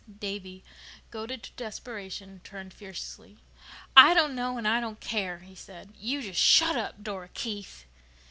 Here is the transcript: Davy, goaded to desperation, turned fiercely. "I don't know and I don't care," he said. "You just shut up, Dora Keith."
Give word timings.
Davy, 0.19 0.63
goaded 1.11 1.43
to 1.43 1.51
desperation, 1.51 2.41
turned 2.43 2.73
fiercely. 2.73 3.37
"I 3.95 4.15
don't 4.15 4.33
know 4.33 4.57
and 4.57 4.67
I 4.67 4.79
don't 4.81 4.99
care," 4.99 5.41
he 5.41 5.53
said. 5.53 5.93
"You 5.95 6.23
just 6.23 6.41
shut 6.41 6.75
up, 6.75 7.03
Dora 7.03 7.29
Keith." 7.35 7.85